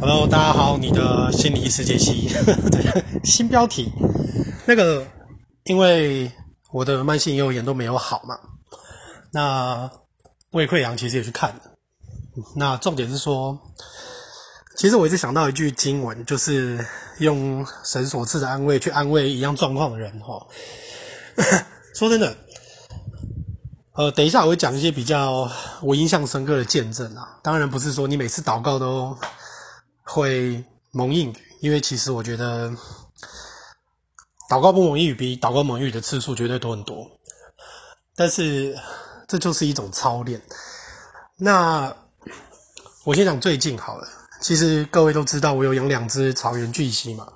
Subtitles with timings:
[0.00, 2.26] Hello，大家好，你的心理世界系
[3.22, 3.92] 新标题，
[4.66, 5.06] 那个
[5.64, 6.32] 因为
[6.72, 8.38] 我的慢性咽炎都没有好嘛，
[9.30, 9.90] 那
[10.52, 11.60] 胃溃疡其实也去看了，
[12.56, 13.58] 那重点是说，
[14.74, 16.82] 其实我一直想到一句经文，就是
[17.18, 20.46] 用神所赐的安慰去安慰一样状况的人哈。
[21.94, 22.34] 说真的，
[23.96, 25.46] 呃，等一下我会讲一些比较
[25.82, 29.14] 我印象深刻的见证啊，当然不是说你每次祷告都。
[30.02, 32.68] 会蒙应语，因为其实我觉得
[34.50, 37.08] 祷告不蒙应语比祷告蒙应语的次数绝对多很多。
[38.16, 38.76] 但是
[39.28, 40.40] 这就是一种操练。
[41.36, 41.94] 那
[43.04, 44.08] 我先讲最近好了，
[44.40, 47.26] 其实各位都知道我有养两只草原巨蜥嘛。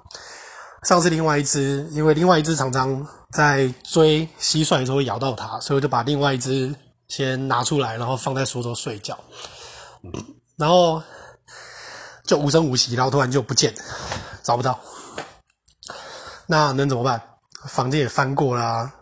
[0.83, 6.75] 上次另外一只，因为另外一只常常在追蟋蟀的时候会咬到它，所以我就把另外一只
[7.09, 9.17] 先拿出来，然后放在书桌睡觉，
[10.57, 11.01] 然后。
[12.27, 13.75] 就无声无息，然后突然就不见，
[14.43, 14.79] 找不到。
[16.47, 17.21] 那能怎么办？
[17.69, 18.93] 房间也翻过啦、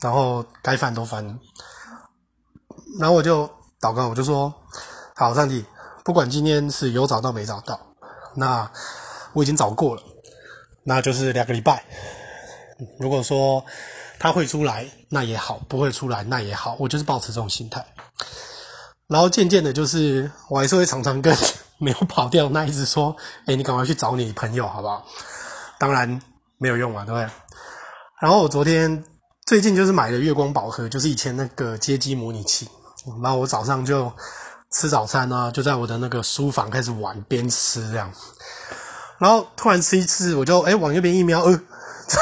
[0.00, 1.24] 然后该翻都翻。
[2.98, 3.46] 然后我就
[3.80, 4.52] 祷告，我就说：
[5.14, 5.64] 好，上帝，
[6.04, 7.78] 不管今天是有找到没找到，
[8.34, 8.70] 那
[9.32, 10.02] 我已经找过了，
[10.82, 11.84] 那就是两个礼拜。
[12.98, 13.64] 如果说
[14.18, 16.76] 他会出来，那也好；不会出来，那也好。
[16.78, 17.84] 我就是保持这种心态。
[19.06, 21.36] 然后渐渐的，就是我还是会常常跟。
[21.78, 23.14] 没有跑掉那一只说
[23.46, 25.06] ：“哎，你赶快去找你朋友好不好？”
[25.78, 26.20] 当然
[26.58, 27.28] 没有用啊，对不对？
[28.20, 29.04] 然后我昨天
[29.44, 32.66] 最近就是买了月光宝盒，就是以前那个街机模拟器。
[33.22, 34.10] 然后我早上就
[34.72, 38.10] 吃早餐啊，就在我的那个书房开始玩，边吃这样。
[39.18, 41.60] 然后突然吃一次，我就哎往右边一瞄，呃，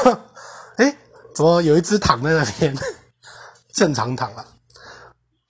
[0.76, 0.96] 哎，
[1.34, 2.76] 怎么有一只躺在那边？
[3.72, 4.44] 正常躺了，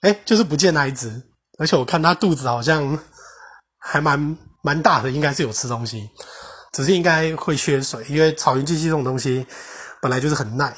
[0.02, 1.22] 哎，就是不见那一只，
[1.58, 2.98] 而且我看它肚子好像。
[3.84, 6.10] 还蛮蛮大的，应该是有吃东西，
[6.72, 9.46] 只是应该会缺水，因为草原巨蜥这种东西
[10.00, 10.74] 本来就是很耐。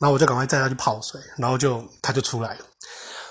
[0.00, 2.60] 然后我就赶快带它去泡水，然后就它就出来了。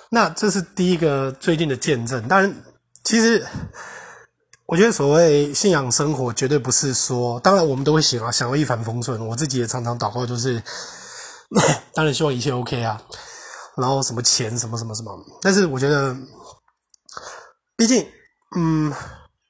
[0.09, 2.27] 那这是第一个最近的见证。
[2.27, 2.53] 当然，
[3.05, 3.41] 其实
[4.65, 9.25] 我觉得所谓信仰生活，绝对不是说，当然我们都会想啊，想要一帆风顺。
[9.25, 10.61] 我自己也常常祷告，就是
[11.95, 13.01] 当然希望一切 OK 啊，
[13.77, 15.17] 然后什么钱什么什么什么。
[15.41, 16.13] 但是我觉得，
[17.77, 18.05] 毕竟。
[18.55, 18.93] 嗯，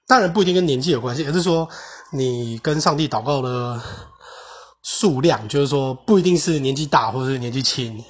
[0.08, 1.70] 当然不一定跟年纪有关系，而是说
[2.12, 3.80] 你跟上帝祷告的
[4.84, 8.04] 数量，就是说不一定是年纪大或者是年纪轻，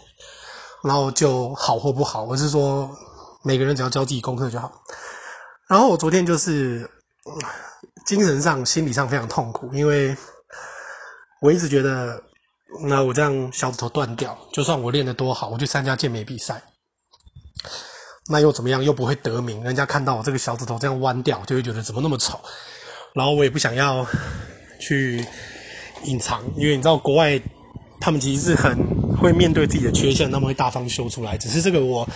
[0.84, 2.90] 然后就好或不好，而是说
[3.44, 4.72] 每个人只要交自己功课就好。
[5.68, 6.90] 然后我昨天就是
[8.06, 10.16] 精神上、心理上非常痛苦，因为
[11.42, 12.24] 我一直觉得，
[12.84, 16.64] 那我这样小指头断掉，就算我练得多好，我去参加健美比赛。
[18.30, 18.84] 那又怎么样？
[18.84, 22.38] 又不会得名，人家看到我这个小指头这样弯掉，就会觉得怎么那么丑。
[23.14, 24.06] 然后我也不想要
[24.80, 25.24] 去
[26.04, 27.40] 隐藏，因为你知道国外
[28.02, 28.78] 他们其实是很
[29.18, 31.38] 会面对自己的缺陷，他们会大方修出来。
[31.38, 32.08] 只是这个我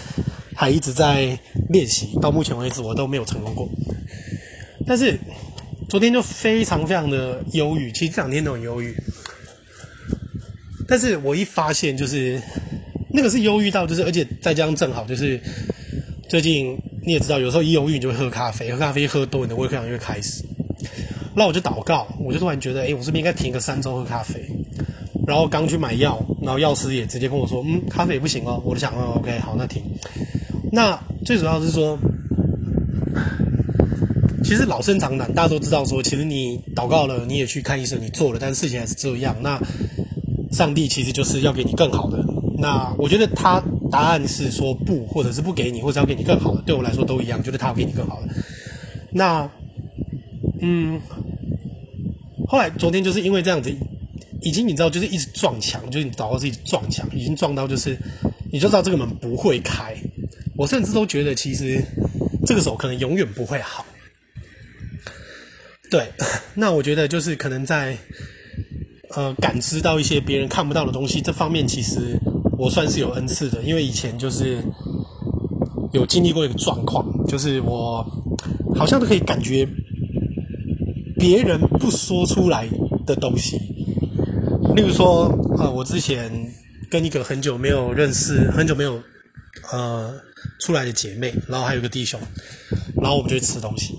[0.54, 1.40] 还一直在
[1.70, 3.70] 练习，到目前为止我都没有成功过。
[4.86, 5.18] 但是
[5.88, 8.94] 昨天就非常非常的忧郁，其实这两天都很忧郁。
[10.90, 12.42] 但是我一发现就是
[13.14, 15.40] 那个是忧郁到，就是而且再加上正好就是。
[16.32, 20.42] 最近你也知道，有时候一忧郁你就会喝咖啡，喝咖啡喝多，你的胃溃疡就会开始。
[21.36, 24.42] 那我就祷告，我就突然觉得，诶，我是不是应该停个三周喝咖啡？
[25.28, 28.64] 然后刚去买药，然后药师也直接跟我说，嗯，咖啡也不行哦。
[28.66, 29.84] 我就想，，OK，好，那停。
[30.72, 32.00] 那最主要是说，
[34.42, 39.36] 其实老生常谈，大家都知道说，其实你祷告了，你也去看医生，你做了，但是事情还是这样。
[39.42, 39.60] 那
[40.54, 42.24] 上帝其实就是要给你更好的。
[42.58, 43.62] 那我觉得他。
[43.92, 46.62] 答案是说不，或者是不给你，或者要给你更好的。
[46.62, 48.30] 对我来说都一样，就是他要给你更好的。
[49.12, 49.52] 那，
[50.62, 51.00] 嗯，
[52.48, 53.70] 后来昨天就是因为这样子，
[54.42, 57.98] 已经你知道，就是一直撞墙，就是你祷告自己撞墙，已经撞到就是，
[58.52, 59.96] 你就知道这个门不会开。
[60.56, 61.84] 我甚至都觉得，其实
[62.46, 63.86] 这个手可能永远不会好。
[65.90, 66.08] 对，
[66.56, 67.98] 那我觉得就是可能在，
[69.10, 72.18] 呃，感知到一些别人看不到的东西这方面，其实。
[72.62, 74.64] 我算是有恩赐的，因为以前就是
[75.92, 78.06] 有经历过一个状况，就是我
[78.76, 79.68] 好像都可以感觉
[81.18, 82.70] 别人不说出来
[83.04, 83.58] 的东西。
[84.76, 85.26] 例如说，
[85.58, 86.32] 呃，我之前
[86.88, 89.02] 跟一个很久没有认识、很久没有
[89.72, 90.14] 呃
[90.60, 92.20] 出来的姐妹，然后还有个弟兄，
[93.02, 93.96] 然后我们就去吃东西，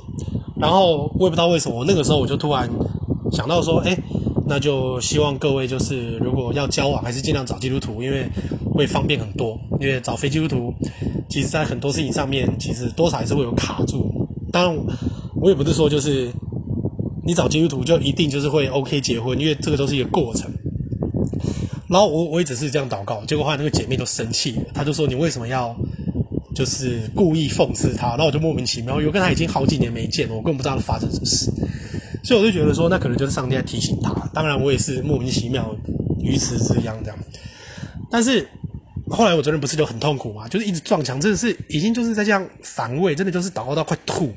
[0.60, 2.70] 然后我也不知道为什么，我那个时候我就突然
[3.32, 3.98] 想到说，哎。
[4.46, 8.26] 那就希望各位就是，如果要交往，还是尽量找基督徒，因为
[8.72, 9.58] 会方便很多。
[9.80, 10.72] 因为找非基督徒，
[11.28, 14.28] 其实在很多事情上面，其实多少还是会有卡住。
[14.52, 14.84] 当然，
[15.40, 16.30] 我也不是说就是
[17.24, 20.50] 你找基督徒就一定就是会 OK 结婚，因为这个都是一个过程。
[21.88, 25.76] 然后我我也只是这样祷告，结果后来那个姐妹都生气了，她就说：“你为什么要
[26.54, 31.51] 就是故意讽刺他？”然后我就莫名其妙，因为跟他已经好几年没见了，我根本不知道发生什么事，
[32.22, 34.12] 所以我就觉得说，那可能就是上帝在提醒他。
[34.32, 35.74] 当然，我也是莫名其妙，
[36.20, 37.18] 鱼池之殃这样。
[38.10, 38.46] 但是
[39.08, 44.32] 后来我昨天不是就很痛苦嘛，就是一直撞墙，真的是已经就是在这样反胃，真的就是祷告到快吐。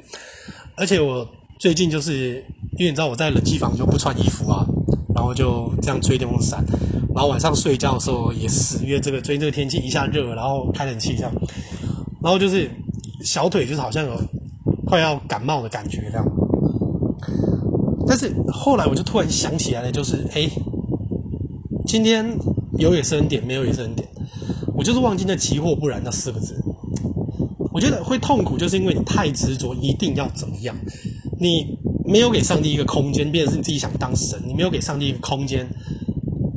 [0.76, 1.28] 而且我
[1.60, 2.44] 最近就是
[2.78, 4.66] 因为你知道我在冷气房就不穿衣服啊，
[5.14, 6.66] 然后就这样吹电风扇。
[7.14, 11.32] 然后晚上睡觉的时候也是，因为这个最近这个天气一下热，然后开冷气这样，
[12.22, 12.70] 然后就是
[13.24, 14.22] 小腿就是好像有
[14.86, 16.26] 快要感冒的感觉这样。
[18.08, 20.50] 但是后来我就突然想起来了，就是哎，
[21.86, 22.26] 今天
[22.78, 24.08] 有也是恩典，没有也是恩典，
[24.76, 26.56] 我就是忘记那急祸不然那四个字。
[27.74, 30.76] 我觉得会痛苦，就是因为你太执着，一定要怎么样，
[31.40, 35.68] 你没有给上帝一个空间，变成是你自己想当神，你没有给上帝一个空间。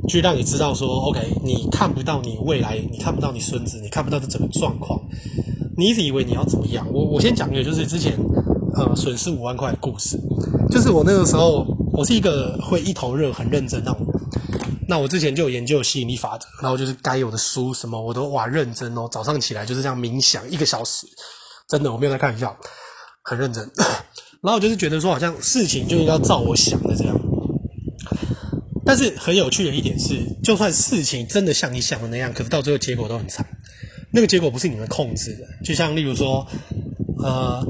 [0.09, 4.99] 去让你知道说，OK，你看不到你未来，你看不到你孙子，你看不到这整个状况，
[5.77, 6.87] 你一直以为你要怎么样？
[6.91, 8.19] 我我先讲一个，就是之前
[8.75, 10.19] 呃损失五万块的故事，
[10.71, 14.07] 就是我那个时候，我是一个会一头热、很认真那种。
[14.89, 21.07] 那我之前就有研究吸引力法则，然后就是该有的书什么我都哇认真哦，早上起来就是这样冥想一个小时，
[21.69, 22.57] 真的我没有在开玩笑，
[23.23, 23.63] 很认真。
[24.41, 27.15] 然后我就是觉得说，好像事情就应该照我想的这样。
[28.87, 33.47] 但是很有趣的一点是，就算事情真的像你想的那样，可是到最后结果都很惨。
[34.11, 35.45] 那个结果不是你们控制的。
[35.63, 36.47] 就像例如说，
[37.23, 37.63] 呃，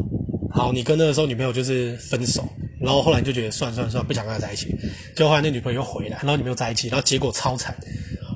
[0.50, 2.48] 好，你跟那个时候女朋友就是分手，
[2.80, 4.74] 然后后来你就觉得算算算，不想跟她在一起。
[5.14, 7.76] 结果后来那女朋友又回来，然后你们又在一起，然后结果超惨。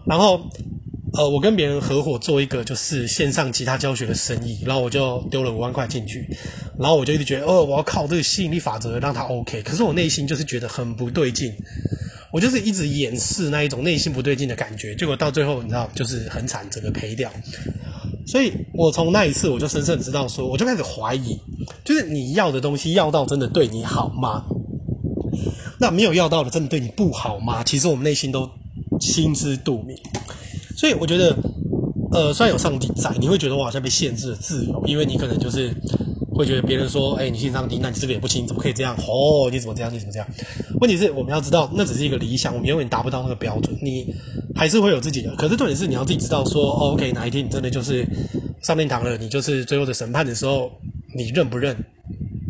[0.07, 0.41] 然后，
[1.15, 6.29] 呃，我跟别人合伙做一个就是线上吉他教学的生意，然后我就丢了五万块进去，
[6.79, 9.63] 然后我就一直觉得，哦，我要靠这个吸引力法则让他 OK。
[9.63, 11.53] 可是我内心就是觉得很不对劲。
[12.33, 17.31] 我就是一直掩饰那一种内心不对劲的感觉，结果到最后你知道，就是很惨，整个赔掉。
[18.33, 21.39] 所以我从那一次我就深深知道说，我就开始怀疑，
[21.85, 24.43] 就是你要的东西要到真的对你好吗？
[25.79, 27.63] 那没有要到的真的对你不好吗？
[27.63, 28.49] 其实我们内心都
[28.99, 29.95] 心知肚明。
[30.79, 31.37] 所以我觉得，
[32.11, 35.71] 呃，虽然有上帝在，你会觉得我好像被限制了自由，因为你可能就是。
[36.35, 38.97] 会觉得别人说，哎，你信上帝，那你这个也不行，怎么可以这样？
[39.07, 39.93] 哦，你怎么这样？
[39.93, 40.29] 你怎么这样？
[40.81, 43.77] 问题是我们要知道，那只是一个理想，我们永远达不到那个标准。
[43.83, 44.07] 你
[44.55, 48.07] 还是会有自己的，可是重点是你要自己知道说，哦，OK，哪一天你真的就是
[48.63, 50.71] 上天堂了，你就是最后的审判的时候，
[51.15, 51.77] 你认不认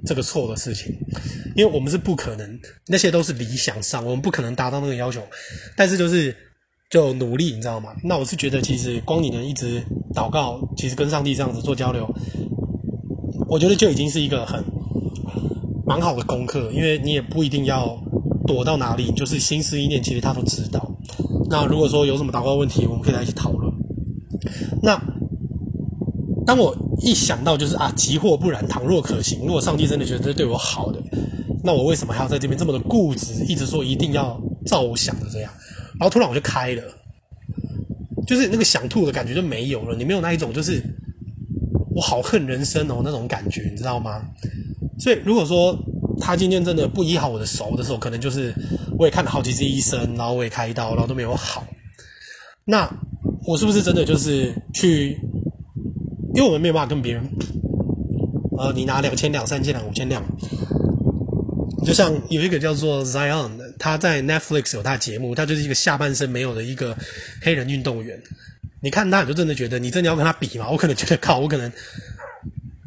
[0.06, 0.94] 这个错的事情？
[1.54, 5.20] 因为我们是不可能，那些都是理想上，我们不可能达到那个要求。
[5.76, 6.34] 但是就是
[6.88, 7.94] 就努力，你知道吗？
[8.02, 9.82] 那我是觉得，其实光你能一直
[10.14, 12.08] 祷告，其实跟上帝这样子做交流。
[13.52, 14.64] 我觉得就已经是一个很
[15.84, 18.02] 蛮好的功课，因为你也不一定要
[18.46, 20.90] 躲到哪里，就是心思意念，其实他都知道。
[21.50, 23.70] 那如果说有什么祷告问题，我们可以来一起讨论。
[24.82, 24.98] 那
[26.46, 30.98] 当我一想到就是啊，急祸不然，倘若可行，如果上帝真的觉得这对我好的，
[31.62, 35.52] 那我为什么还要在这边这么的固执，一直说一定要照我想的这样？
[36.00, 36.82] 然后突然我就开了，
[38.26, 40.82] 就是那个想吐的感觉就没有了，你没有那一种就是。
[41.94, 44.22] 我好恨人生哦，那种感觉你知道吗？
[44.98, 45.76] 所以如果说
[46.20, 48.54] 他今天真的不医好我的手的时候，可能就是
[48.98, 51.66] 我也看了好几次医生，然后我也开刀，然后都没有好。
[52.64, 52.88] 那
[53.46, 55.18] 我是不是真的就是去？
[56.34, 57.22] 因为我们没有办法跟别人。
[58.58, 60.22] 呃，你拿两千两、三千两、五千两，
[61.84, 66.96] 就像有一个叫做 Zion 的，他在 Netflix 有他的节目，他就是一个下半身没有的一个
[67.40, 68.22] 黑人运动员。
[68.82, 70.68] 你看他，你就真的觉得你真的要跟他比吗？
[70.68, 71.70] 我可能觉得靠，我可能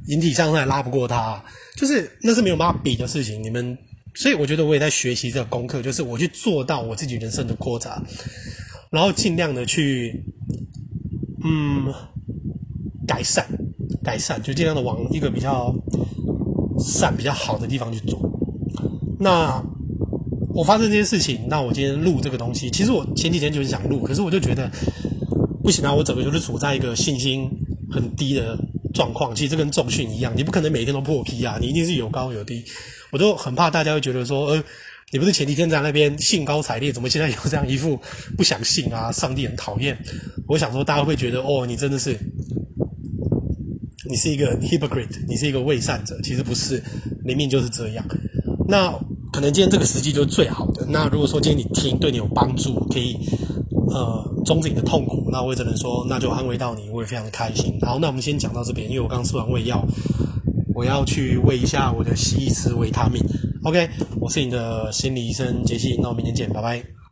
[0.08, 1.42] 引体向上也拉不过他，
[1.78, 3.42] 就是那是没有办法比的事情。
[3.42, 3.78] 你们，
[4.14, 8.04] 所以我觉得我也在学习这个功课，就是我去做到我自己人生的扩展，
[8.90, 10.22] 然后尽量的去，
[11.46, 11.86] 嗯，
[13.08, 13.48] 改善，
[14.04, 15.74] 改善，就尽量的往一个比较
[16.78, 18.20] 善、比较好的地方去做。
[19.18, 19.64] 那
[20.54, 24.70] 我发生这些事情，那我今天录这个东西，其实我前几天就是想录，可是我就觉得。
[25.66, 25.92] 不行啊！
[25.92, 27.50] 我整个就是处在一个信心
[27.90, 28.56] 很低的
[28.94, 29.34] 状况。
[29.34, 32.64] 其实这跟重训一样，你不可能每天都破 P 啊，你一定是有高有低。
[33.12, 34.64] 我就很怕大家会觉得说，呃，
[35.12, 38.00] 你不是前几天在那边兴高采烈，怎么现在有这样一副
[38.38, 39.12] 不想信啊？
[39.12, 39.98] 上帝很讨厌。
[40.48, 42.16] 我想说，大家会觉得，哦，你真的是，
[44.08, 46.16] 你是一个 hypocrite，你是一个伪善者。
[46.22, 46.80] 其实不是，
[47.24, 48.06] 明明就是这样。
[48.68, 48.92] 那
[49.34, 50.86] 可能今天这个时机就是最好的。
[50.88, 53.18] 那如果说今天你听对你有帮助，可以。
[53.90, 57.78] 呃，终止你的痛苦，那我也只能说，那就安慰到你，我也非常的开心。
[57.82, 59.86] 好，那我们先讲到这边，因为我刚吃完胃药，
[60.74, 63.22] 我要去喂一下我的蜥蜴吃维他命。
[63.64, 63.90] OK，
[64.20, 67.05] 我是你的心理医生杰西，那我们明天见，拜拜。